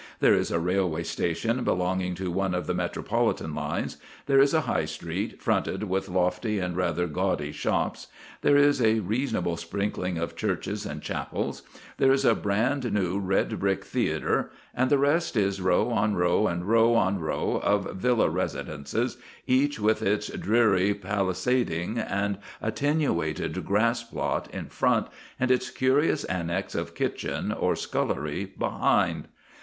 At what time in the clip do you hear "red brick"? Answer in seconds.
13.19-13.85